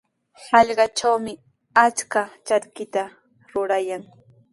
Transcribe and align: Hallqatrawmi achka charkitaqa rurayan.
Hallqatrawmi 0.43 1.33
achka 1.83 2.21
charkitaqa 2.45 3.03
rurayan. 3.53 4.03